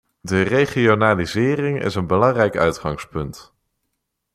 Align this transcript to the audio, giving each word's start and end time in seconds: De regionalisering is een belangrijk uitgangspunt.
De 0.21 0.41
regionalisering 0.41 1.81
is 1.83 1.95
een 1.95 2.07
belangrijk 2.07 2.57
uitgangspunt. 2.57 3.53